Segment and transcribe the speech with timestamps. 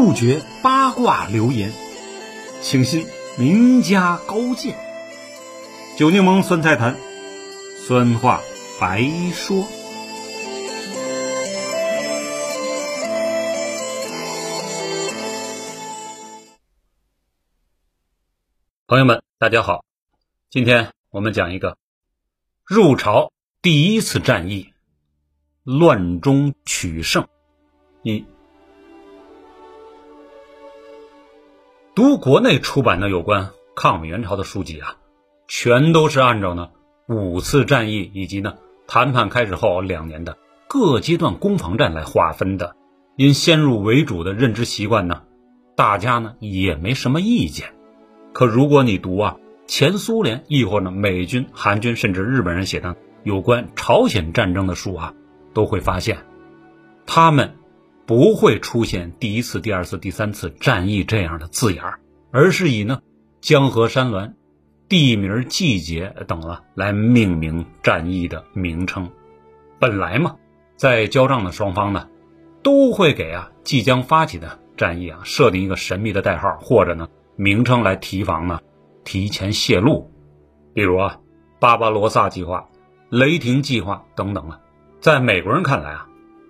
[0.00, 1.72] 杜绝八卦流言，
[2.62, 3.04] 请信
[3.36, 4.78] 名家高见。
[5.98, 6.96] 酒柠檬酸菜坛，
[7.84, 8.40] 酸话
[8.80, 9.02] 白
[9.32, 9.66] 说。
[18.86, 19.84] 朋友们，大家好，
[20.48, 21.76] 今天我们讲一个
[22.64, 24.72] 入朝第一次战役——
[25.66, 27.26] 乱中取胜
[28.04, 28.24] 一。
[31.98, 34.98] 读国内出版的有关抗美援朝的书籍啊，
[35.48, 36.68] 全都是按照呢
[37.08, 38.54] 五次战役以及呢
[38.86, 40.36] 谈判开始后两年的
[40.68, 42.76] 各阶段攻防战来划分的。
[43.16, 45.22] 因先入为主的认知习惯呢，
[45.74, 47.74] 大家呢也没什么意见。
[48.32, 55.14] 可如果你读啊前苏联亦或呢美军、韩军甚至日本人写的有关朝鲜战争的书啊，
[55.52, 56.18] 都会发现，
[57.06, 57.57] 他们。
[58.08, 63.02] 不会出现第一次、第二次、第三次战役这样的字眼儿，而是以呢
[63.42, 64.34] 江河山峦、
[64.88, 69.10] 地名、季节等啊来命名战役的名称。
[69.78, 70.36] 本来嘛，
[70.74, 72.08] 在交战的双方呢，
[72.62, 78.60] 都会给啊即将发起的战役啊设定一个神秘的代号或者呢名称来提防呢
[79.04, 80.10] 提前泄露，
[80.72, 81.18] 比如啊
[81.60, 82.70] 巴巴罗萨计划、
[83.10, 84.60] 雷霆计划等等啊，
[84.98, 86.07] 在美国人看来啊。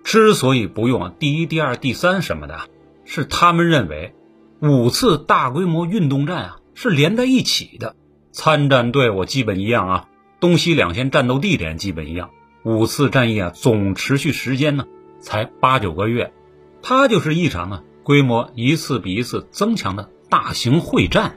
[0.09, 2.61] 之所以不用第一、第二、第三什么的，
[3.05, 4.15] 是他们认为
[4.59, 7.95] 五次大规模运动战啊是连在一起的，
[8.31, 10.07] 参战队伍基本一样啊，
[10.39, 12.31] 东西两线战斗地点基本一样。
[12.63, 14.87] 五次战役啊总持续时间呢
[15.19, 16.33] 才八九个月，
[16.81, 21.35] 它就是一场呢规模一次比一次增强的大型会战。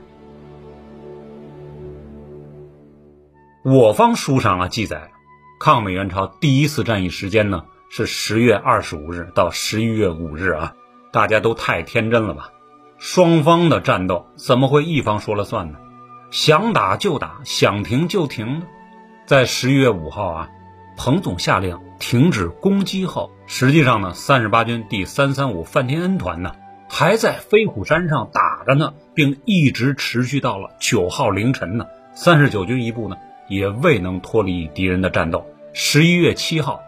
[3.63, 5.11] 我方书上啊记载，
[5.59, 7.65] 抗美援朝第一次战役时间呢。
[7.95, 10.73] 是十月二十五日到十一月五日啊，
[11.11, 12.49] 大家都太天真了吧？
[12.97, 15.77] 双方的战斗怎么会一方说了算呢？
[16.31, 18.65] 想打就打，想停就停呢？
[19.27, 20.49] 在十一月五号啊，
[20.97, 26.55] 彭总下令停止攻击后，实际上呢，三十八军第三三五范天恩团呢
[26.89, 31.85] 还在飞虎山上打着呢，并一直持续到了九号凌晨呢。
[32.15, 35.45] 三十九军一部呢也未能脱离敌人的战斗。
[35.73, 36.81] 十一月七号。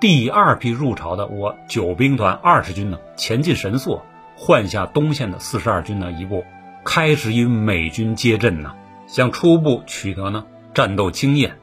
[0.00, 4.00] 第二批入朝的我九兵团二十军呢，前进神速，
[4.36, 6.44] 换下东线的四十二军呢一部，
[6.84, 8.76] 开始与美军接阵呢，
[9.08, 11.58] 想初步取得呢战斗经验，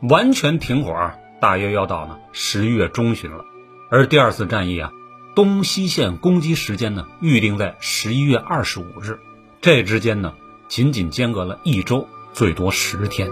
[0.00, 3.44] 完全停火大约要到呢十月中旬了。
[3.90, 4.90] 而第二次战役啊，
[5.36, 9.18] 东西线攻击时间呢预定在十一月二十五日，
[9.60, 10.32] 这之间呢
[10.68, 13.28] 仅仅间隔了一周，最多十天。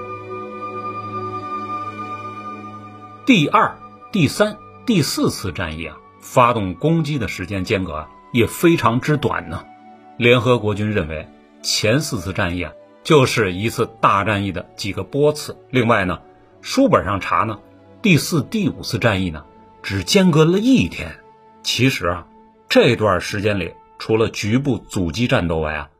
[3.24, 3.74] 第二。
[4.12, 4.56] 第三、
[4.86, 9.64] 第四次战役啊，发动攻击的时间间隔啊也非常之短呢。
[10.16, 11.28] 联合国军认为，
[11.62, 12.72] 前四次战役啊
[13.02, 15.58] 就是一次大战役的几个波次。
[15.70, 16.20] 另外呢，
[16.62, 17.58] 书本上查呢，
[18.00, 19.44] 第四、第五次战役呢
[19.82, 21.18] 只间隔了一天。
[21.62, 22.26] 其实啊，
[22.68, 25.90] 这段时间里，除了局部阻击战斗外啊，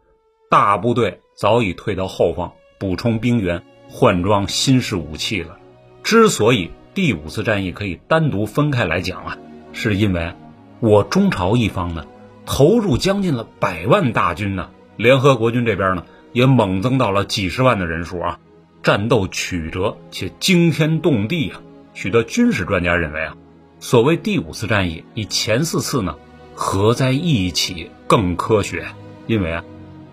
[0.49, 5.59] 大部队早已退到后方补充兵员、换装新式武器了。
[6.03, 9.39] 之所以第五次战役可以单独分开来讲啊，
[9.75, 10.33] 是因为
[10.81, 12.07] 我中朝一方呢
[12.47, 18.39] 投入将近了百万大军呢，联合国军这边呢也猛增到了几十万的人数啊，
[18.83, 21.61] 战斗曲折且惊天动地啊。
[21.93, 23.37] 许多军事专家认为啊，
[23.78, 26.17] 所谓第五次战役比前四次呢
[26.55, 28.87] 合在一起更科学，
[29.27, 29.65] 因为啊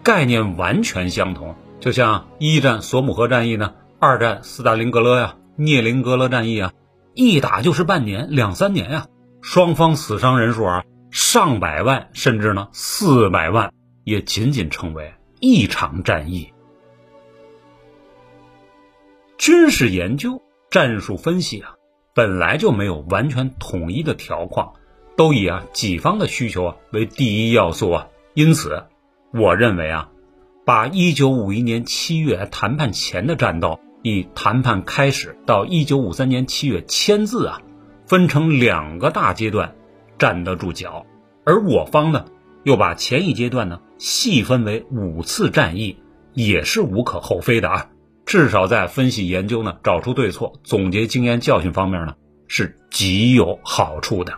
[0.04, 5.36] 概念完全相同，就像一战索姆河战役呢，二战斯大林格勒呀。
[5.56, 6.74] 涅林格勒战役啊，
[7.14, 9.08] 一打就是半年、两三年呀，
[9.42, 13.72] 双方死伤人数啊上百万，甚至呢四百万，
[14.04, 16.52] 也仅仅称为一场战役。
[19.38, 20.42] 军事研究、
[20.72, 21.76] 战术分析啊，
[22.16, 24.74] 本来就没有完全统一的条框，
[25.16, 28.08] 都以啊己方的需求啊为第一要素啊。
[28.34, 28.86] 因此，
[29.32, 30.10] 我认为啊，
[30.66, 33.80] 把一九五一年七月谈判前的战斗。
[34.04, 37.62] 以谈判开始到一九五三年七月签字啊，
[38.06, 39.76] 分成两个大阶段，
[40.20, 41.06] 站得住脚。
[41.46, 42.26] 而我方呢，
[42.64, 45.98] 又把前一阶段呢细分为五次战役，
[46.34, 47.90] 也是无可厚非的啊。
[48.26, 52.16] 至少在分析研究呢，找出对错、总结经验教训方面呢，
[52.48, 54.34] 是极有好处的。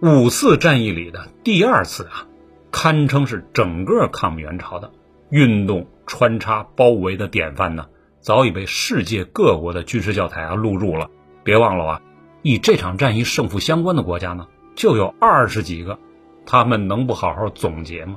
[0.00, 2.26] 五次战役里的第二次啊，
[2.70, 4.90] 堪称是整个抗美援朝的
[5.28, 5.86] 运动。
[6.08, 7.86] 穿插包围的典范呢，
[8.20, 11.08] 早已被世界各国的军事教材啊录入了。
[11.44, 12.02] 别忘了啊，
[12.42, 15.98] 与这场战役胜负相关的国家呢，就有二十几个，
[16.44, 18.16] 他们能不好好总结吗？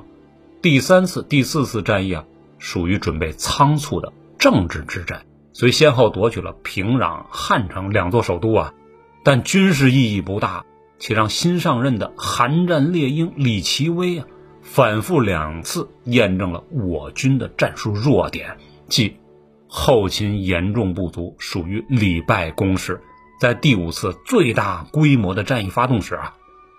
[0.60, 2.24] 第三次、第四次战役啊，
[2.58, 8.74] 属于准备仓促的政治之战，所以先后夺取了平壤、汉城两座首都啊，
[9.22, 10.64] 但军事意义不大，
[10.98, 14.26] 且让新上任的韩战猎鹰李奇微啊，
[14.74, 18.56] 反复两次验证了我军的战术弱点，
[18.88, 19.18] 即
[19.68, 23.02] 后勤严重不足，属于礼败攻势。
[23.38, 26.36] 在第五次最大规模的战役发动时啊，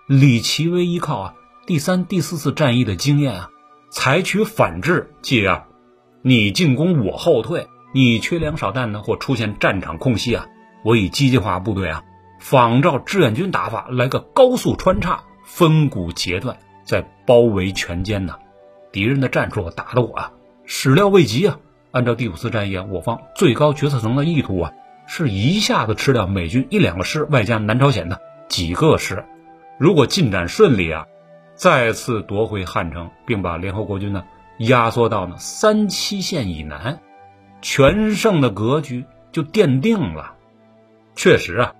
[0.08, 1.34] 李奇微依靠啊
[1.68, 3.50] 第三、第四次战役的经验啊。
[3.92, 5.66] 采取反制，即啊，
[6.20, 10.48] 你进攻我后退，你缺粮少弹呢，或出现战场空隙啊，
[10.82, 12.02] 我以机械化部队啊，
[12.40, 18.36] 仿照志愿军打法来个高速穿插，分股截断，在包围全歼呢。
[18.92, 20.32] 敌人的战术打得我啊
[20.64, 21.58] 始料未及啊。
[21.90, 24.72] 按照第五次战役啊，我方最高决策层的意图啊，
[25.06, 29.24] 是一下子吃掉美军一两个师，外加南朝鲜的几个师。
[29.78, 31.06] 如果进展顺利啊。
[31.56, 34.24] 再次夺回汉城，并把联合国军呢
[34.58, 36.98] 压缩到呢三七线以南，
[37.62, 40.34] 全胜的格局就奠定了。
[41.14, 41.74] 确实啊，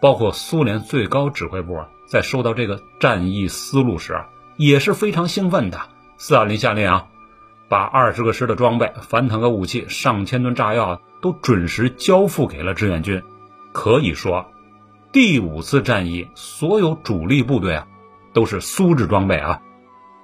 [0.00, 4.28] 包括苏联最高指挥部啊，在收到这个战役思路时啊，
[4.58, 5.80] 也是非常兴奋的。
[6.18, 7.06] 斯大林下令啊，
[7.70, 13.22] 把二十个师的装备、反坦克武器、上千吨炸药都准时交付给了志愿军。
[13.72, 14.44] 可以说，
[15.12, 17.86] 第五次战役所有主力部队啊。
[18.34, 19.62] 都是苏制装备啊，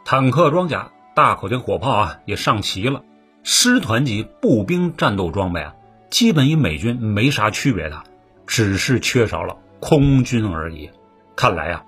[0.05, 3.03] 坦克装甲、大口径火炮啊也上齐了，
[3.43, 5.75] 师团级步兵战斗装备啊，
[6.11, 8.05] 基本与美军没啥区别的，
[8.47, 10.91] 只是缺少了空军而已。
[11.35, 11.85] 看来啊，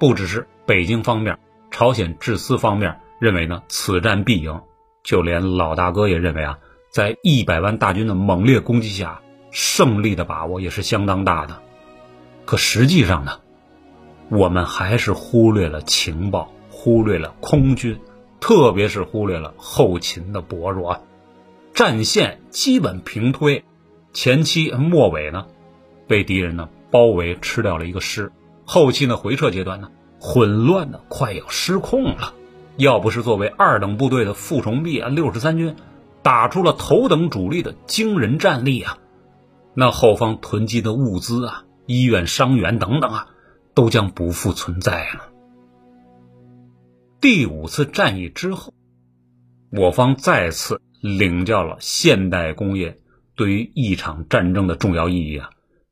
[0.00, 1.38] 不只是北京方面，
[1.70, 4.60] 朝鲜制司方面认为呢此战必赢，
[5.02, 6.58] 就连老大哥也认为啊，
[6.90, 9.20] 在一百万大军的猛烈攻击下，
[9.50, 11.60] 胜利的把握也是相当大的。
[12.44, 13.38] 可实际上呢？
[14.28, 17.98] 我们还是忽略了情报，忽略了空军，
[18.38, 21.00] 特别是忽略了后勤的薄弱啊，
[21.74, 23.64] 战线基本平推，
[24.12, 25.46] 前期末尾呢，
[26.06, 28.30] 被敌人呢包围吃掉了一个师，
[28.64, 29.90] 后期呢回撤阶段呢，
[30.20, 32.34] 混乱的快要失控了。
[32.76, 35.74] 要不是作为二等部队的傅崇碧啊六十三军，
[36.22, 38.98] 打出了头等主力的惊人战力啊，
[39.74, 43.26] 那后方囤积的物资啊，医院、伤员等等啊。
[43.72, 45.30] 都将不复存在了。
[47.20, 48.74] 第五次战役之后，
[49.70, 52.98] 我方再次领教了现代工业
[53.36, 55.50] 对于一场战争的重要意义啊！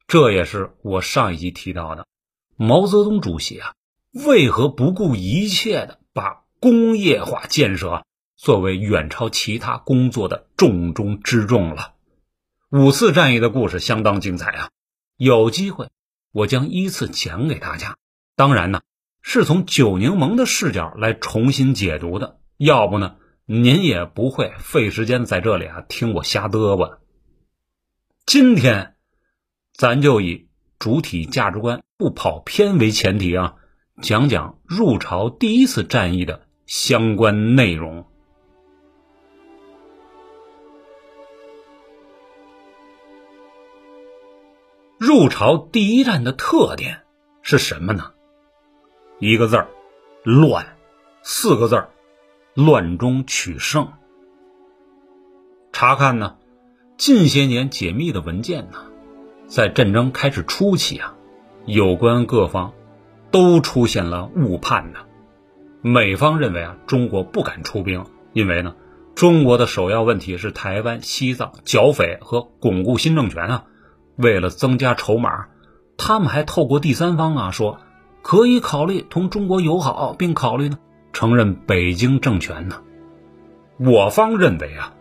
[0.09, 2.05] 这也是我上一集提到的，
[2.57, 3.75] 毛泽东主席啊，
[4.13, 8.05] 为何不顾一切的把工业化建设
[8.37, 11.95] 作为远超其他工作的重中之重了？
[12.71, 14.71] 五次战役的故事相当精彩啊！
[15.17, 15.89] 有机会。
[16.31, 17.97] 我将依次讲给大家，
[18.37, 18.83] 当然呢，
[19.23, 22.39] 是从九柠檬的视角来重新解读的。
[22.59, 23.17] 要不呢，
[23.47, 26.99] 您也不会费时间在这里啊听我瞎嘚吧。
[28.27, 28.95] 今天，
[29.73, 33.57] 咱就以主体价值观不跑偏为前提啊，
[34.01, 38.07] 讲讲入朝第一次战役的相关内容。
[44.99, 47.03] 入朝第一战的特点
[47.43, 48.13] 是什么呢？
[49.19, 49.69] 一个字儿，
[50.23, 50.65] 乱；
[51.23, 51.91] 四个字儿，
[52.55, 53.93] 乱中取胜。
[55.73, 56.37] 查看呢，
[56.97, 58.93] 近些年解密的文件呢，
[59.49, 61.17] 在战争开始初期啊，
[61.67, 62.75] 有关各方
[63.31, 65.01] 都出现了误判呢。
[65.81, 68.75] 美方认为啊，中国不敢出兵，因为呢，
[69.15, 73.65] 中国的首要问题是台湾、西藏、剿匪和巩固新政权啊。
[74.17, 75.47] 为了增加筹码，
[75.97, 77.79] 他们还透过第三方啊说，
[78.23, 80.79] 可以考虑同中国友好，并考虑呢
[81.13, 82.83] 承认北京政权呢。
[83.79, 84.95] 我方认为啊，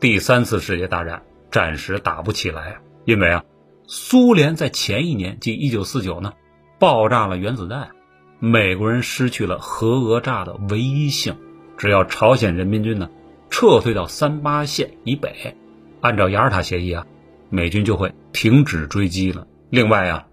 [0.00, 3.44] 第三次世界大战暂时打不起来，因为啊，
[3.86, 6.32] 苏联在前一年即一九四九呢
[6.80, 7.90] 爆炸了原子弹，
[8.38, 11.36] 美国人失去了核讹诈的唯一性。
[11.76, 13.10] 只要朝鲜人民军呢
[13.50, 15.56] 撤退到三八线以北，
[16.00, 17.06] 按照雅尔塔协议啊。
[17.50, 19.46] 美军就会停止追击了。
[19.70, 20.26] 另外啊，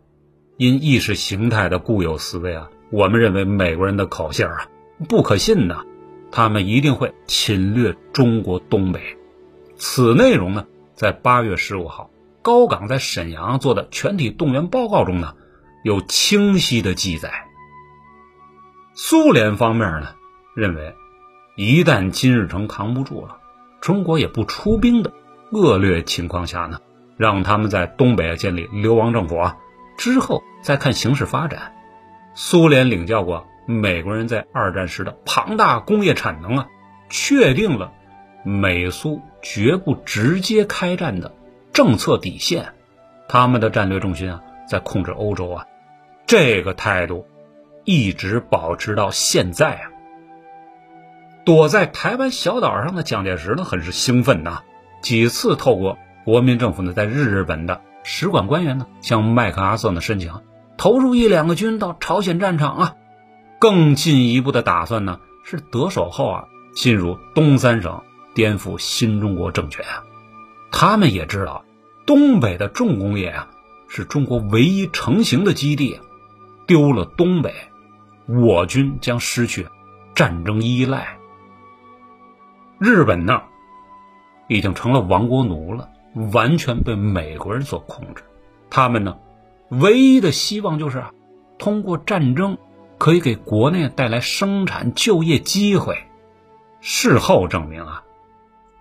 [0.56, 4.70] 因意识形态的固有思维啊，我们认为美国人的口信啊
[5.10, 5.84] 不可信的，
[6.32, 9.02] 他们一定会侵略中国东北。
[9.76, 12.10] 此内容呢，在八月十五号
[12.42, 15.34] 高岗在沈阳做的全体动员报告中呢，
[15.88, 17.32] 有清晰的记载。
[18.94, 20.16] 苏联方面呢，
[20.54, 20.94] 认为
[21.56, 23.38] 一旦金日成扛不住了，
[23.80, 25.14] 中国也不出兵的
[25.50, 26.80] 恶劣情况下呢。
[27.16, 29.58] 让他们在东北建立流亡政府啊，
[29.98, 31.74] 之后再看形势发展。
[32.36, 36.68] 苏联领教过美国人在二战时的庞大工业产能啊，
[37.10, 37.94] 确定了
[38.44, 41.34] 美苏绝不直接开战的
[41.72, 42.74] 政策底线。
[43.30, 45.66] 他们的战略重心啊，在控制欧洲啊，
[46.28, 47.26] 这个态度
[47.86, 49.90] 一直保持到现在啊。
[51.46, 54.60] 躲在台湾小岛上的蒋介石呢，很是兴奋呐，
[55.02, 60.34] 几次透过国民政府呢，在日本的使馆官员呢，向麦克阿瑟呢申请。
[60.76, 62.96] 投入一两个军到朝鲜战场啊，
[63.58, 66.44] 更进一步的打算呢是得手后啊
[66.76, 68.04] 进入东三省
[68.36, 70.04] 颠覆新中国政权啊。
[70.72, 71.64] 他们也知道
[72.06, 73.48] 东北的重工业啊
[73.88, 76.02] 是中国唯一成型的基地，
[76.68, 77.54] 丢了东北，
[78.28, 79.66] 我军将失去
[80.14, 81.18] 战争依赖。
[82.78, 83.42] 日本呢
[84.48, 85.90] 已经成了亡国奴了，
[86.34, 88.24] 完全被美国人所控制。
[88.70, 89.18] 他们呢？
[89.70, 91.12] 唯一的希望就是啊，
[91.58, 92.58] 通过战争
[92.98, 96.04] 可以给国内带来生产就业机会。
[96.80, 98.04] 事后证明啊，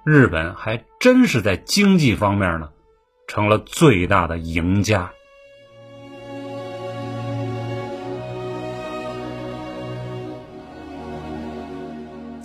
[0.04, 2.68] 日本还真是在经济方面呢，
[3.26, 5.10] 成了最大的赢家。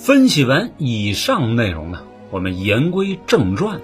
[0.04, 2.00] 分析完以上内容呢，
[2.32, 3.82] 我们言归正传。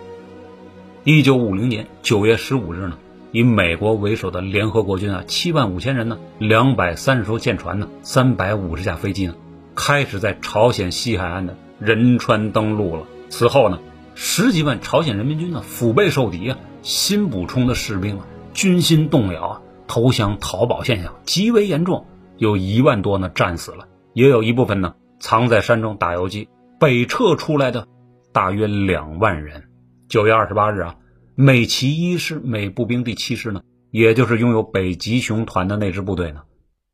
[1.03, 2.97] 一九五零年九月十五日呢。
[3.31, 9.35] 以美国为首的联合国军啊，七万五千人呢，两百三十艘舰船呢，三百五十架飞机呢，
[9.75, 13.03] 开始在朝鲜西海岸的仁川登陆了。
[13.29, 13.77] 此后呢，
[14.15, 22.07] 十几万朝鲜人民军呢，腹背受敌啊，新补充的士兵啊，军心动摇啊，投降逃跑现象极为严重，
[22.37, 27.87] 有一万多呢战死了，也有一部分呢藏在山中打游击，北撤出来的
[28.31, 29.69] 大约两万人。
[30.07, 30.95] 九月二十八日啊。
[31.39, 36.41] 美骑一师、美步兵第七师呢，也就是拥有北极熊团的那支部队呢，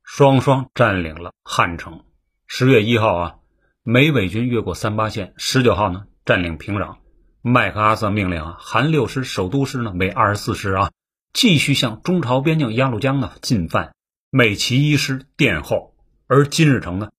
[0.04, 2.02] 双双占领了汉城。
[2.46, 3.36] 十月一号啊，
[3.84, 5.34] 美伪军越过三八线。
[5.38, 6.98] 十九号呢，占领平壤。
[7.42, 10.92] 麦克阿瑟命令啊，韩六师、首都师呢，美二十四师啊，
[11.32, 13.94] 继续向中朝边境鸭绿江呢进犯。
[14.30, 15.96] 美骑一师殿后。
[16.28, 17.12] 而金日成呢，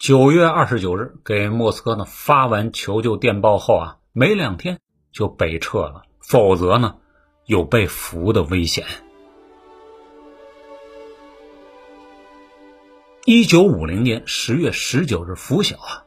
[0.00, 4.80] 九月二十九日给莫斯科呢发完求救电报后啊，没两天
[5.12, 6.04] 就北撤了。
[6.20, 6.94] 否则呢，
[7.44, 8.86] 有被俘的危险。
[13.26, 16.04] 一九五零年十月十九日拂晓啊，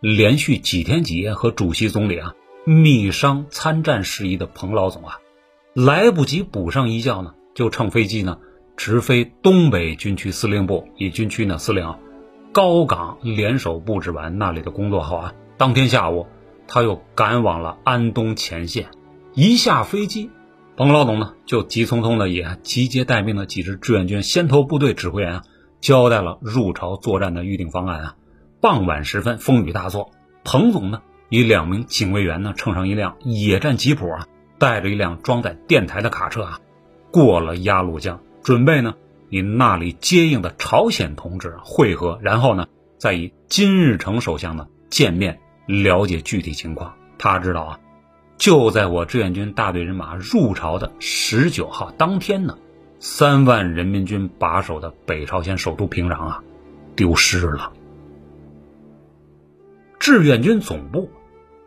[0.00, 2.34] 连续几天几夜和主席总理啊
[2.64, 5.18] 密商参战事宜的彭老总啊，
[5.74, 8.38] 来不及补上一觉呢，就乘飞机呢
[8.74, 11.94] 直飞东北军区司令部，以军区呢司令
[12.54, 16.28] 高岗联手布置完那里的工作后啊，当天下午
[16.68, 18.90] 他又赶往了安东前线。
[19.32, 20.30] 一下飞机，
[20.76, 25.42] 彭老总呢就急匆匆的也集结待命的几支志愿军先头部队指挥员啊，
[25.80, 28.14] 交代了入朝作战的预定方案啊。
[28.60, 30.12] 傍晚时分，风雨大作，
[30.44, 34.28] 彭总呢以两名警卫员呢乘上一辆野战吉普啊，
[34.60, 36.60] 带着一辆装载电台的卡车啊，
[37.10, 38.94] 过了鸭绿江，准备呢
[39.34, 46.94] 与那里接应的朝鲜同志会合，然后呢再与金日成首相呢见面，了解具体情况。
[47.18, 47.80] 他知道啊。
[48.36, 52.58] 就在我志愿军大队人马入朝的十九号当天呢，
[53.00, 56.44] 三万人民军把守的北朝鲜首都平壤啊，
[56.94, 57.72] 丢失了。
[59.98, 61.10] 志愿军总部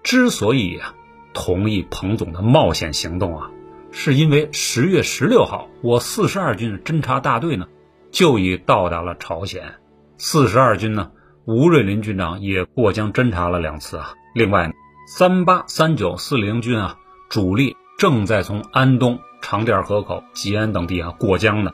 [0.04, 0.96] 之所以啊
[1.34, 3.52] 同意彭总的冒险行动啊，
[3.92, 7.68] 是因为十月十六号我四十二军侦察大队呢
[8.12, 9.76] 就已到达了朝鲜，
[10.18, 11.12] 四十二军呢
[11.46, 14.72] 吴瑞林军长也过江侦察了两次啊，另外。
[15.10, 16.98] 三八三九四零军啊，
[17.30, 21.72] 主力正在从安东、长甸河口、吉安等地啊过江呢，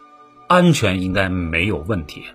[0.48, 2.26] 安全应该没有问题。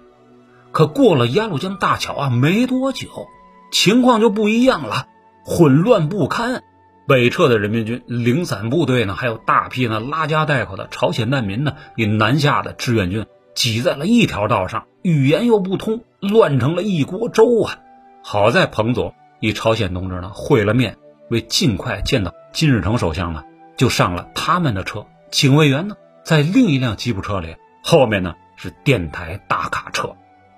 [0.72, 3.28] 可过了鸭绿江大桥啊，没多久，
[3.70, 5.06] 情况就不一样了，
[5.44, 6.64] 混乱不堪。
[7.08, 13.24] 北撤的人民军零散部队呢，还有大批呢拉家带口的朝鲜难民呢，与南下的志愿军
[13.54, 17.78] 挤在了一条道上，语言又不通，乱成了一锅粥啊！
[18.22, 19.14] 好在彭总。
[19.40, 20.98] 与朝鲜同志呢会了面，
[21.30, 23.44] 为尽快见到金日成首相呢，
[23.76, 25.06] 就上了他们的车。
[25.30, 30.16] 警卫员呢在另一辆吉普车里，后面呢是电台大卡车。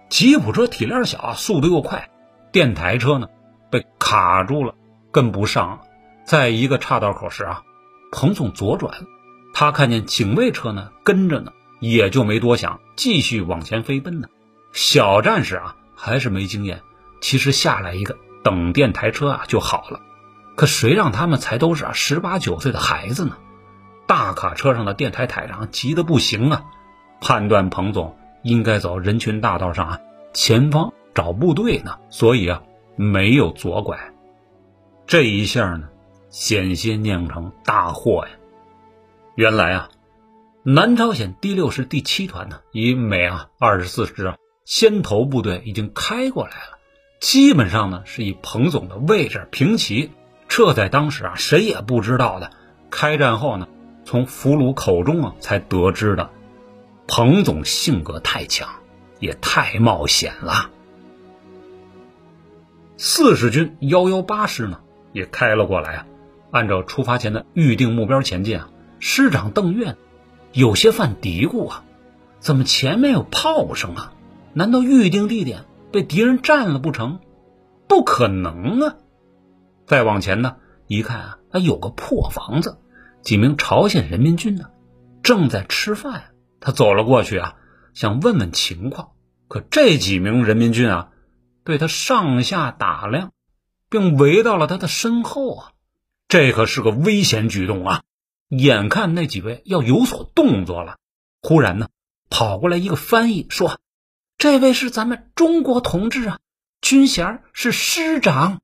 [0.09, 2.09] 吉普车体量小，速度又快，
[2.50, 3.28] 电台车呢
[3.71, 4.75] 被卡住了，
[5.12, 5.83] 跟不上。
[6.30, 7.64] 在一个岔道口时啊，
[8.12, 9.04] 彭总左转，
[9.52, 14.28] 他看见警卫车呢跟着呢，也就没多想，继续往前飞奔呢。
[14.72, 16.82] 小战士啊还是没经验，
[17.20, 18.16] 其实下来一个。
[18.44, 20.00] 等电台车啊就好了，
[20.54, 23.37] 可谁让他们才都是啊十八九岁的孩子呢？
[24.06, 26.62] 大卡车上的电台台长急得不行啊，
[27.20, 29.99] 判断彭总应该走人群大道上啊，
[30.32, 32.62] 前方找部队呢，所以啊，
[32.94, 34.12] 没有左拐。
[35.08, 35.88] 这一下呢，
[36.30, 38.30] 险些酿成大祸呀！
[39.34, 39.90] 原来啊，
[40.62, 46.78] 南朝鲜第六师第七团呢，以美啊二十四师啊先头部队已经开过来了，
[47.20, 50.12] 基本上呢是以彭总的位置平齐。
[50.46, 52.50] 这在当时啊，谁也不知道的。
[52.90, 53.68] 开战后呢，
[54.04, 56.30] 从俘虏口中啊才得知的。
[57.08, 58.68] 彭总性格太强，
[59.18, 60.70] 也太冒险了。
[62.96, 64.80] 四十军幺幺八师呢，
[65.12, 66.06] 也开了过来啊。
[66.50, 69.97] 按照出发前的预定目标前进啊，师长邓岳
[70.52, 71.85] 有些犯嘀咕啊：
[72.38, 74.12] 怎么前面有炮声啊？
[74.52, 77.21] 难道预定地点被敌人占了不成？
[77.87, 78.97] 不可能啊！
[79.87, 82.78] 再往前呢，一看啊，还有个破房子，
[83.23, 84.71] 几名朝鲜人民军呢，
[85.23, 86.25] 正在吃饭。
[86.61, 87.57] 他走了过去啊，
[87.95, 89.11] 想问问情况。
[89.49, 91.09] 可这几名人民军啊，
[91.64, 93.33] 对他上下打量，
[93.88, 95.73] 并围到了他的身后啊，
[96.30, 98.04] 这可是个危险举动啊！
[98.50, 100.96] 眼看那几位要有所动作了，
[101.42, 101.88] 忽然呢，
[102.28, 103.80] 跑过来一个翻译说
[104.38, 106.38] ：“这位是咱们中国同志啊，
[106.80, 108.60] 军衔是师长。”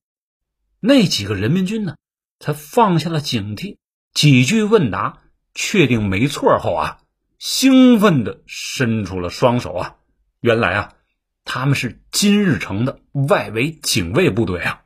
[0.78, 1.96] 那几个人民军呢，
[2.38, 3.78] 才放下了警惕，
[4.14, 6.98] 几句问答，确定没错后啊，
[7.40, 9.96] 兴奋的伸出了双手啊！
[10.38, 10.92] 原来啊，
[11.44, 14.84] 他们是金日成的外围警卫部队啊。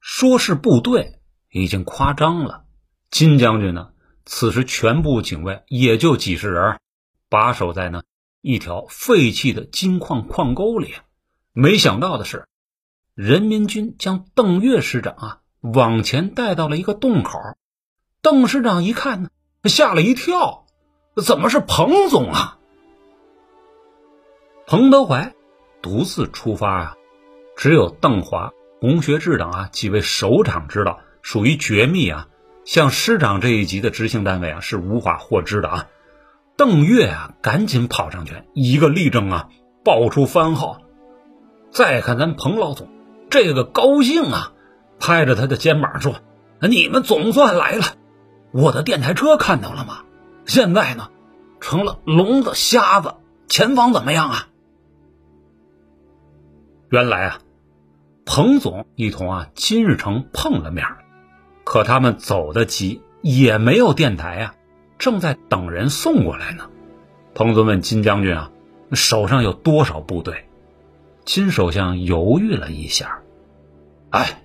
[0.00, 1.20] 说是部队
[1.52, 2.64] 已经夸张了，
[3.10, 3.90] 金将军呢，
[4.24, 6.80] 此时全部警卫也就几十人，
[7.28, 8.02] 把守在呢
[8.40, 10.94] 一条废弃的金矿矿沟里。
[11.52, 12.48] 没想到的是。
[13.14, 17.38] 人民军将邓岳师长啊往前带到了一个洞口，
[18.22, 19.28] 邓师长一看呢，
[19.64, 20.64] 吓了一跳，
[21.22, 22.58] 怎么是彭总啊？
[24.66, 25.34] 彭德怀
[25.82, 26.96] 独自出发啊，
[27.54, 32.28] 只有邓华、洪学智等啊几位首长知道，属于绝密啊。
[32.64, 35.88] 像师长这一级的执行单位啊是无法获知的啊。
[36.56, 39.48] 邓越啊赶紧跑上去，一个立正啊，
[39.84, 40.82] 报出番号。
[41.70, 42.88] 再看咱彭老总。
[43.30, 44.52] 这个高兴啊，
[45.00, 46.16] 拍着他的肩膀说
[46.60, 47.84] ：“你们总算来了，
[48.52, 50.04] 我的电台车看到了吗？
[50.44, 51.08] 现在呢，
[51.58, 53.14] 成了聋子瞎子，
[53.48, 54.48] 前方怎么样啊？”
[56.90, 57.38] 原来啊，
[58.26, 60.86] 彭总一同啊金日成碰了面，
[61.72, 64.54] 可他们走得急，也没有电台啊，
[64.98, 66.68] 正在等人送过来呢。
[67.32, 68.50] 彭总问金将军啊
[68.92, 70.44] ：“手上有多少部队？”
[71.24, 73.20] 金首相犹豫了一下，
[74.10, 74.42] 哎，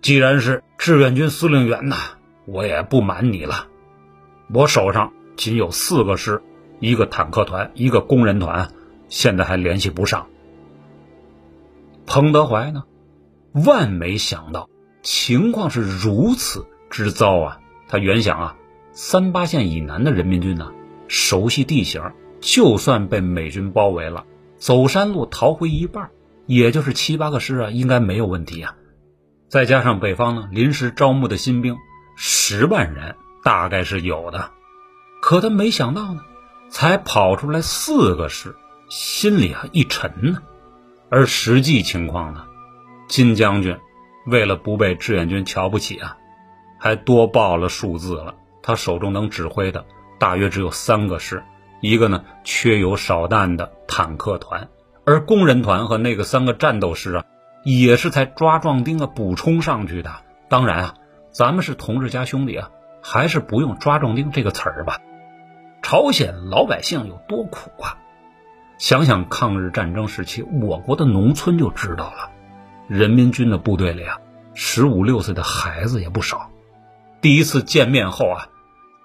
[0.00, 1.96] 既然是志愿军司令员呐，
[2.46, 3.66] 我也不瞒你了，
[4.50, 6.40] 我手上仅有四个师，
[6.78, 8.72] 一个坦克团，一个工人团，
[9.10, 10.26] 现在还联系不上。
[12.06, 12.84] 彭德怀呢，
[13.52, 14.70] 万没想到
[15.02, 17.60] 情况是如此之糟啊！
[17.88, 18.56] 他原想啊，
[18.92, 20.72] 三八线以南的人民军呢，
[21.08, 24.24] 熟悉地形，就算被美军包围了。
[24.58, 26.10] 走山路逃回一半，
[26.46, 28.76] 也就是七八个师啊，应该没有问题啊。
[29.48, 31.76] 再加上北方呢临时招募的新兵
[32.14, 34.50] 十万人，大概是有的。
[35.22, 36.20] 可他没想到呢，
[36.68, 38.54] 才跑出来四个师，
[38.88, 40.42] 心里啊一沉呢。
[41.08, 42.44] 而实际情况呢，
[43.08, 43.76] 金将军
[44.26, 46.16] 为了不被志愿军瞧不起啊，
[46.78, 48.34] 还多报了数字了。
[48.62, 49.86] 他手中能指挥的
[50.18, 51.42] 大约只有三个师。
[51.80, 54.68] 一个呢，缺油少弹的坦克团，
[55.06, 57.24] 而工人团和那个三个战斗师啊，
[57.64, 60.10] 也是才抓壮丁啊补充上去的。
[60.48, 60.94] 当然啊，
[61.30, 62.70] 咱们是同志加兄弟啊，
[63.02, 64.98] 还是不用“抓壮丁”这个词儿吧。
[65.80, 67.96] 朝鲜老百姓有多苦啊！
[68.76, 72.30] 想想抗日战争时期我国的农村就知道了，
[72.90, 74.18] 人民军的部队里啊，
[74.52, 76.50] 十五六岁的孩子也不少。
[77.20, 78.48] 第一次见面后啊，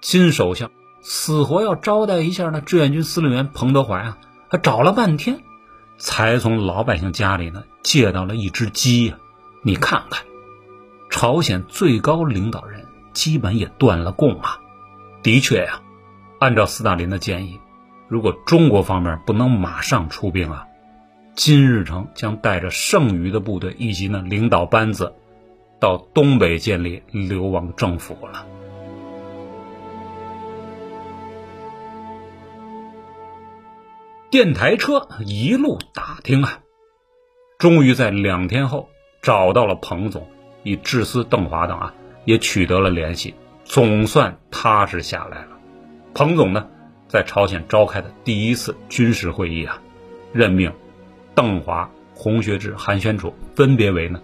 [0.01, 0.71] 金首相。
[1.03, 4.17] 死活要招待一下那志愿军司令员彭德怀啊，
[4.49, 5.41] 他找了半天，
[5.99, 9.19] 才从老百姓家里呢借到了一只鸡呀。
[9.61, 10.25] 你看看，
[11.11, 14.61] 朝鲜最高领导人基本也断了供啊。
[15.21, 15.81] 的确呀，
[16.39, 17.59] 按照斯大林的建议，
[18.07, 20.65] 如果中国方面不能马上出兵啊，
[21.35, 25.13] 金日成将带着剩余的部队以及呢领导班子，
[25.79, 28.47] 到东北建立流亡政府了。
[34.31, 36.59] 电台车一路打听啊，
[37.57, 38.89] 终于在两天后
[39.21, 40.27] 找到了彭总，
[40.63, 41.93] 与智司邓华等啊
[42.25, 45.49] 也取得了联系，总算踏实下来了。
[46.13, 46.67] 彭总呢
[47.07, 49.81] 在朝鲜召开的第一次军事会议啊，
[50.33, 50.73] 任命
[51.35, 54.21] 邓华、洪学智、韩宣楚分别为呢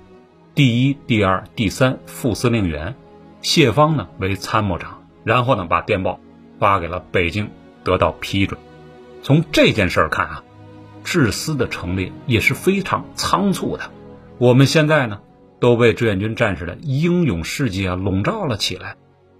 [0.55, 2.95] 第一、第二、第三副司令员，
[3.41, 6.19] 谢芳呢为参谋长，然后呢把电报
[6.57, 7.49] 发给了北京，
[7.83, 8.59] 得到批准。
[9.21, 10.43] 从这件事儿看啊，
[11.03, 13.91] 志司的成立也是非常仓促的。
[14.37, 15.19] 我们现在呢
[15.59, 18.95] 都被志愿军战士的英勇事迹啊笼罩了起来。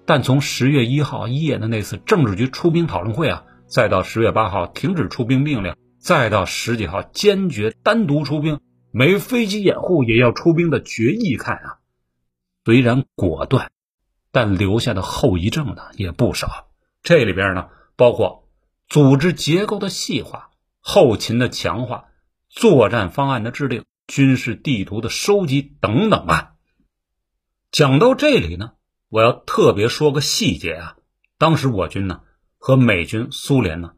[0.06, 8.60] 但从十月一号夜的那次政治局出兵讨论会啊，再到十月八号停止出兵命令，再到十几号坚决单独出兵，
[8.92, 11.80] 没飞机掩护也要出兵的决议看啊，
[12.66, 13.72] 虽然果断，
[14.32, 16.68] 但留下的后遗症呢也不少。
[17.04, 18.50] 这里边呢包括
[18.90, 22.06] 组织结构的细化、后勤的强化、
[22.50, 26.54] 作战方案的制定、军事地图的收集等等啊。
[27.72, 28.74] 讲到这里呢。
[29.14, 30.96] 我要特别说个细节啊，
[31.38, 32.22] 当时我军呢
[32.58, 33.92] 和美军、苏联呢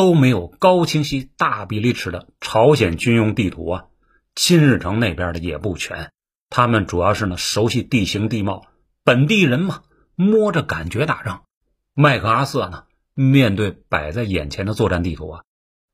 [0.00, 3.84] 都没有高清晰、大比例尺的朝鲜军用地图啊，
[4.34, 6.10] 金日成那边的也不全，
[6.48, 8.64] 他们主要是呢熟悉地形地貌，
[9.04, 9.82] 本地人嘛
[10.14, 11.42] 摸着感觉打仗。
[11.92, 15.42] 麦克阿瑟呢面对摆在眼前的作战地图啊，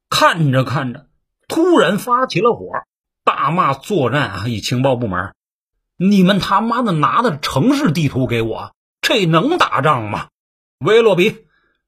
[0.09, 1.09] 看着看着，
[1.49, 2.69] 突然发起了火，
[3.25, 5.35] 大骂作战啊一情报部门。
[5.97, 10.29] 你们他妈的拿的城市地图给我，这能打仗吗？
[10.79, 11.39] 威洛比，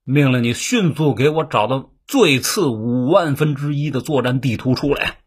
[0.02, 5.18] 命令你迅速给我找到最次五万分之一的作战地图出来。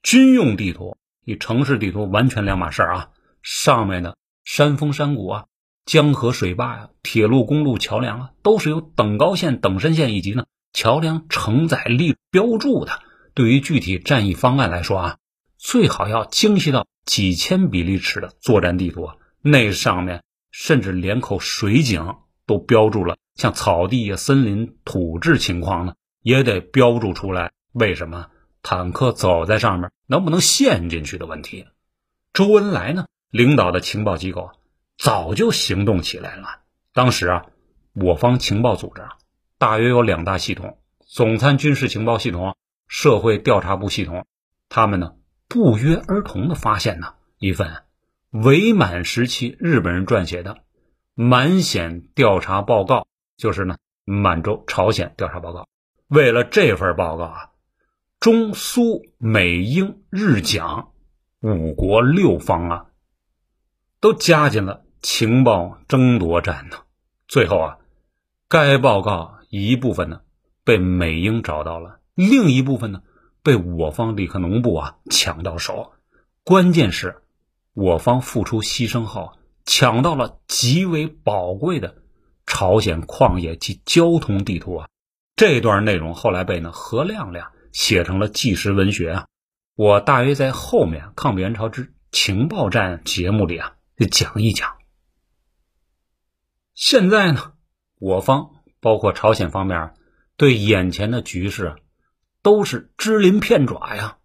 [0.00, 3.08] 军用地图与城市地图完全两码事啊！
[3.42, 5.46] 上面的山峰山谷啊、
[5.84, 13.02] 江河水坝呀、铁路公路桥梁啊，都是有等高线、等深线以及呢桥梁承载力标注的。
[13.34, 15.16] 对于具体战役方案来说啊，
[15.58, 16.86] 最好要精细到。
[17.04, 22.14] 几千比例尺的作战地图，那上面甚至连口水井
[22.46, 27.52] 都标注了，像草地呀、森林、土质情况呢，也得标注出来。
[27.72, 28.28] 为什么
[28.62, 31.66] 坦克走在上面能不能陷进去的问题？
[32.32, 34.50] 周恩来呢，领导的情报机构
[34.98, 36.60] 早就行动起来了。
[36.92, 37.46] 当时啊，
[37.94, 39.02] 我方情报组织
[39.58, 42.56] 大约有两大系统：总参军事情报系统、
[42.88, 44.26] 社会调查部系统。
[44.68, 45.14] 他们呢？
[45.48, 47.82] 不约而同的发现呢，一份
[48.30, 50.64] 伪满时期日本人撰写的
[51.12, 53.06] 满显调查报告，
[53.42, 55.66] 就是呢满洲朝鲜调查报告。
[56.06, 57.50] 为了这份报告啊，
[58.20, 60.92] 中苏美英日蒋
[61.40, 62.86] 五国六方啊，
[63.98, 66.76] 都加进了情报争夺战呢。
[67.26, 67.78] 最后啊，
[68.48, 70.20] 该报告一部分呢
[70.62, 73.02] 被美英找到了，另一部分呢。
[73.42, 75.94] 被我方李克农部啊抢到手，
[76.44, 77.22] 关键是，
[77.74, 79.32] 我方付出牺牲后
[79.64, 82.01] 抢到了极为宝贵的
[82.52, 84.88] 朝鲜矿业及交通地图啊！
[85.36, 89.26] 这段内容后来被呢何亮亮写成了纪实文学啊！
[89.74, 93.76] 我大约在后面《抗美援朝之情报战》节目里啊
[94.10, 94.76] 讲一讲。
[96.74, 97.54] 现在呢，
[97.98, 99.94] 我方包括朝鲜方面
[100.36, 101.76] 对眼前的局势。
[102.44, 104.16] 都是支鳞片爪呀！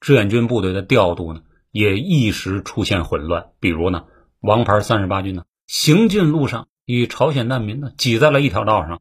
[0.00, 3.52] 志愿军部队的调度呢，也一时出现混乱。
[3.60, 4.06] 比如呢，
[4.40, 9.00] 王牌三十八军呢，行进路上与朝鲜难民呢挤在了一条道上，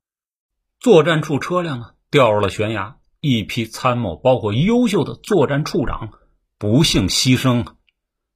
[0.79, 6.11] 作战处车辆呢掉入了悬崖，一批参谋包括优秀的作战处长
[6.57, 7.65] 不幸牺牲，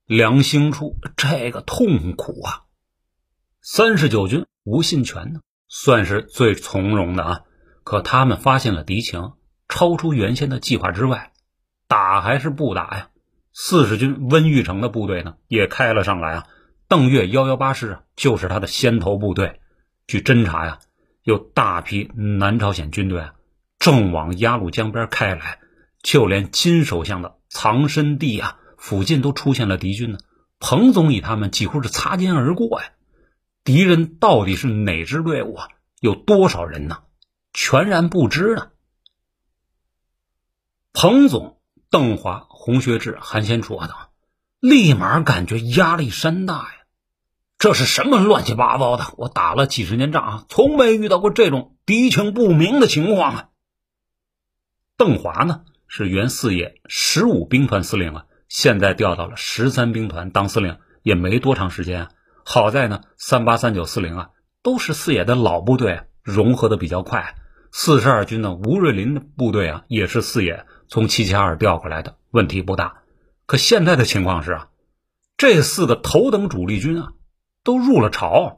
[0.06, 2.64] 良心处这个痛苦啊！
[3.62, 7.42] 三十九军吴信全呢，算是最从容的啊，
[7.84, 9.34] 可他们发现了敌情。
[9.70, 11.32] 超出原先的计划之外，
[11.88, 13.10] 打还是不打呀？
[13.54, 16.48] 四十军温玉成的部队呢，也开了上来啊。
[16.94, 19.60] 邓岳幺幺八师啊就是他的先头部队。
[20.06, 20.78] 据侦查呀，
[21.24, 23.34] 有大批南朝鲜军队啊，
[23.80, 25.58] 正往鸭绿江边开来，
[26.04, 30.20] 就连金首相的藏身地啊附近都出现了敌军呢。
[30.60, 32.92] 彭总与他们几乎是擦肩而过呀。
[33.64, 35.70] 敌人到底是哪支队伍啊？
[36.00, 37.02] 有多少人呢？
[37.54, 38.68] 全然不知呢。
[40.94, 43.98] 彭总、邓华、洪学智、韩先楚啊等，
[44.60, 46.76] 立马感觉压力山大呀！
[47.64, 49.06] 这是什么乱七八糟的？
[49.16, 53.50] 我打了几十年仗啊，从没遇到过这种敌情不明的情况啊！
[54.98, 62.10] 邓华呢，是原四野十五兵团司令啊，现在调到了十三兵团当司令，也没多长时间啊。
[62.44, 64.30] 好在呢，三八三九四零啊，
[64.62, 67.36] 都是四野的老部队，融合的比较快。
[67.72, 70.66] 四十二军呢，吴瑞林的部队啊，也是四野。
[70.90, 73.04] 从七七二调过来的问题不大，
[73.46, 74.68] 可现在的情况是啊，
[75.38, 77.14] 这四个头等主力军啊
[77.64, 78.58] 都入了朝，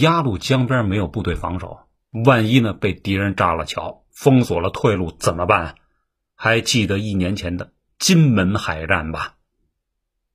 [0.00, 1.80] 鸭绿江边没有部队防守，
[2.24, 5.76] 万一呢被敌人炸了桥，封锁了退路怎么办？
[6.34, 9.36] 还记得一年前的金门海战吧？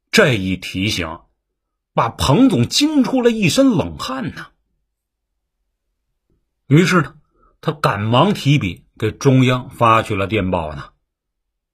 [0.10, 1.20] 这一提醒，
[1.94, 4.48] 把彭总惊出了一身冷汗呢。
[6.68, 7.16] 于是呢，
[7.62, 10.86] 他赶忙提笔给中央发去了电报呢，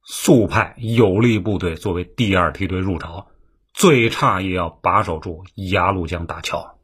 [0.03, 3.29] 速派有力部队作为第二梯队入朝，
[3.77, 6.79] 最差也要把守住鸭绿江大桥。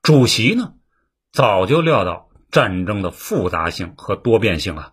[0.00, 0.74] 主席呢，
[1.32, 4.92] 早就料到战争的复杂性和多变性啊，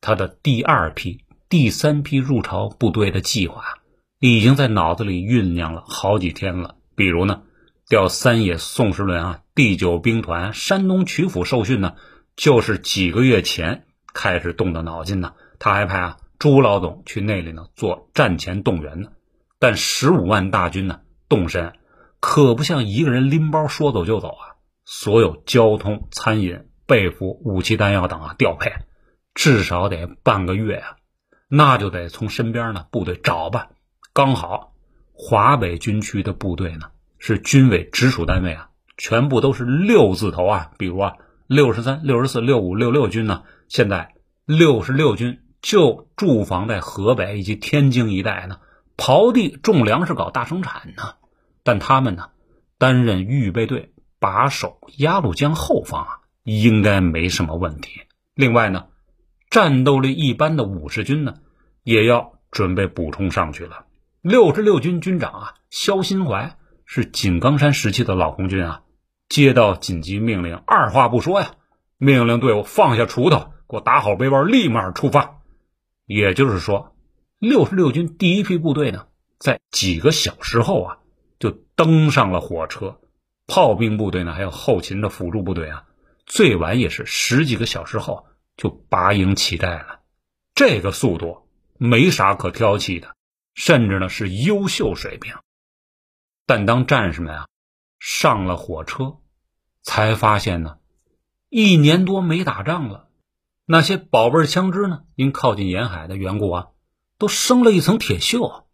[0.00, 3.78] 他的第二批、第三批入朝部队的计划。
[4.20, 6.76] 已经在脑子里酝酿了好几天了。
[6.94, 7.42] 比如呢，
[7.88, 11.96] 调三野宋时轮啊，第九兵团山东曲阜受训呢，
[12.36, 15.34] 就是几个月前开始动的脑筋呢。
[15.58, 19.10] 他还派啊朱老总去那里呢做战前动员呢。
[19.58, 21.72] 但十五万大军呢动身，
[22.20, 24.56] 可不像一个人拎包说走就走啊。
[24.84, 28.72] 所有交通、餐饮、被服、武器弹药等啊调配，
[29.34, 30.96] 至少得半个月啊。
[31.48, 33.68] 那就得从身边呢部队找吧。
[34.12, 34.72] 刚好，
[35.12, 40.70] 华北军区的部队呢是军委直属单位啊，全部都是六字头啊。
[40.78, 41.14] 比如啊，
[41.46, 44.14] 六十三、六十四、六五、六六军呢，现在
[44.44, 48.58] 六十六军就驻防在河北以及天津一带呢，
[48.96, 51.14] 刨地种粮食搞大生产呢。
[51.62, 52.30] 但他们呢，
[52.78, 58.02] 担任预备队，把守鸭绿江后方啊，应该没什么问题。
[58.34, 58.86] 另外呢，
[59.50, 61.34] 战斗力一般的五十军呢，
[61.82, 63.86] 也要准备补充上去了。
[64.22, 68.82] 六十六军军长啊，肖新怀是井冈山时期的老红军啊。
[69.28, 71.50] 接到紧急命令，二话不说呀，
[71.98, 75.38] 命令队伍放下锄头，给我打好背包，立马出发。
[76.06, 76.95] 也就是说，
[77.38, 80.98] 六十六军第一批部队呢，在几个小时后啊，
[81.38, 83.00] 就登上了火车。
[83.46, 85.84] 炮兵部队呢，还有后勤的辅助部队啊，
[86.24, 90.00] 最晚也是十几个小时后就拔营起寨了。
[90.54, 93.14] 这个速度没啥可挑剔的。
[93.54, 95.34] 甚至呢是优秀水平，
[96.44, 97.48] 但当战士们啊
[97.98, 99.16] 上了火车，
[99.82, 100.76] 才发现呢，
[101.48, 103.08] 一年多没打仗了，
[103.64, 106.66] 那些宝贝枪支呢，因靠近沿海的缘故啊，
[107.18, 108.64] 都生了一层铁锈，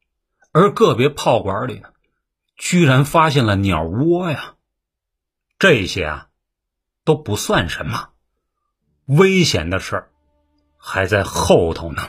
[0.53, 1.91] 而个别炮管里呢，
[2.57, 4.55] 居然发现了鸟窝呀！
[5.59, 6.29] 这些啊
[7.05, 8.11] 都不算什么，
[9.07, 10.11] 危险的事儿
[10.77, 12.09] 还在后头呢。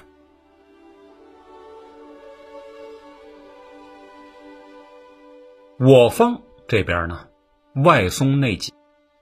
[5.79, 7.27] 我方这边呢，
[7.75, 8.73] 外松内紧，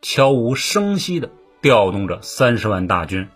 [0.02, 1.30] 悄无声息的
[1.62, 3.30] 调动着三十万大军。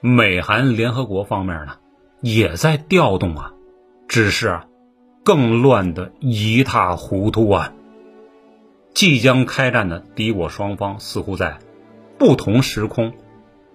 [0.00, 1.78] 美韩联合国方面呢，
[2.24, 3.52] 也在调动啊，
[4.08, 4.66] 只是啊，
[5.26, 7.74] 更乱的一塌糊涂啊。
[8.94, 11.58] 即将开战的敌我双方似乎在
[12.16, 13.12] 不同时空、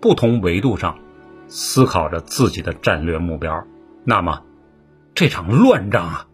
[0.01, 0.97] 不同维度上
[1.47, 3.67] 思考着自己的战略目标。
[4.03, 4.41] 那么，
[5.13, 6.27] 这场乱仗啊！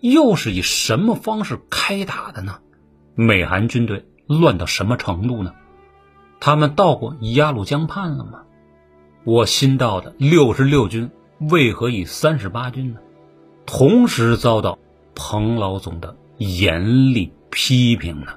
[0.00, 2.60] 又是以什么方式开打的呢？
[3.14, 5.52] 美韩军队乱到什么程度呢？
[6.40, 8.44] 他们到过鸭绿江畔了吗？
[9.24, 13.00] 我新到的六十六军为何以三十八军呢？
[13.64, 14.78] 同时遭到
[15.14, 18.32] 彭老总的严厉批评呢？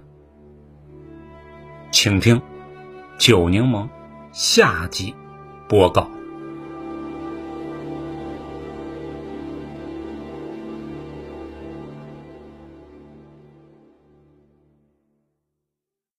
[1.91, 2.37] 请听
[3.17, 3.83] 《九柠檬》
[4.31, 5.15] 下集
[5.67, 6.09] 播告。